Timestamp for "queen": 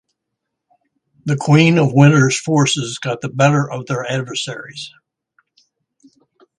1.37-1.77